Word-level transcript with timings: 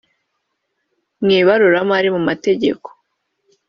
mu 1.23 1.31
ibarura 1.39 1.79
mari 1.91 2.09
mu 2.15 2.21
mategeko 2.29 2.87